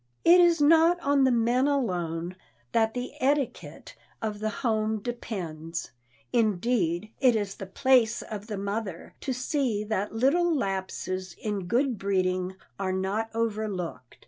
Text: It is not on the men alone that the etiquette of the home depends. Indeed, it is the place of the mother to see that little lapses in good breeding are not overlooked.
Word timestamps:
It 0.25 0.39
is 0.41 0.59
not 0.59 0.99
on 1.01 1.25
the 1.25 1.31
men 1.31 1.67
alone 1.67 2.35
that 2.71 2.95
the 2.95 3.11
etiquette 3.19 3.95
of 4.19 4.39
the 4.39 4.49
home 4.49 4.99
depends. 4.99 5.91
Indeed, 6.33 7.11
it 7.19 7.35
is 7.35 7.53
the 7.53 7.67
place 7.67 8.23
of 8.23 8.47
the 8.47 8.57
mother 8.57 9.13
to 9.21 9.31
see 9.31 9.83
that 9.83 10.11
little 10.11 10.55
lapses 10.57 11.35
in 11.39 11.67
good 11.67 11.99
breeding 11.99 12.55
are 12.79 12.91
not 12.93 13.29
overlooked. 13.35 14.17